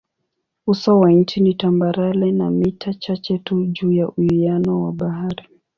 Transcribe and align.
Uso 0.67 0.99
wa 0.99 1.11
nchi 1.11 1.41
ni 1.41 1.53
tambarare 1.55 2.31
na 2.31 2.51
mita 2.51 2.93
chache 2.93 3.37
tu 3.37 3.65
juu 3.65 3.91
ya 3.91 4.09
uwiano 4.09 4.83
wa 4.83 4.91
bahari. 4.91 5.47